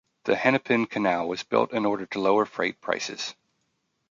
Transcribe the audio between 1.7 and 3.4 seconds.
in order to lower freight prices.